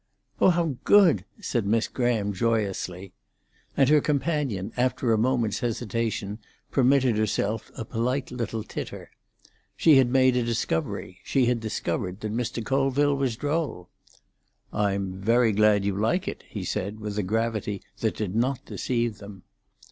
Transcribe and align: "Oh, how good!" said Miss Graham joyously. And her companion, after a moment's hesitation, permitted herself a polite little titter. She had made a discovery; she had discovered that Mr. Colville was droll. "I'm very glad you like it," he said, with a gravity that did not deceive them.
"Oh, 0.39 0.49
how 0.49 0.77
good!" 0.83 1.25
said 1.41 1.67
Miss 1.67 1.87
Graham 1.87 2.33
joyously. 2.33 3.13
And 3.77 3.87
her 3.89 4.01
companion, 4.01 4.73
after 4.75 5.13
a 5.13 5.17
moment's 5.19 5.59
hesitation, 5.59 6.39
permitted 6.71 7.17
herself 7.17 7.69
a 7.77 7.85
polite 7.85 8.31
little 8.31 8.63
titter. 8.63 9.11
She 9.77 9.97
had 9.97 10.09
made 10.09 10.35
a 10.35 10.41
discovery; 10.41 11.19
she 11.23 11.45
had 11.45 11.59
discovered 11.59 12.21
that 12.21 12.33
Mr. 12.33 12.65
Colville 12.65 13.15
was 13.15 13.35
droll. 13.37 13.89
"I'm 14.73 15.17
very 15.19 15.51
glad 15.51 15.85
you 15.85 15.93
like 15.95 16.27
it," 16.27 16.45
he 16.49 16.63
said, 16.63 16.99
with 16.99 17.19
a 17.19 17.21
gravity 17.21 17.83
that 17.99 18.17
did 18.17 18.35
not 18.35 18.65
deceive 18.65 19.19
them. 19.19 19.43